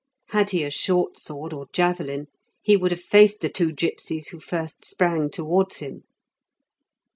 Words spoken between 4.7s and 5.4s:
sprang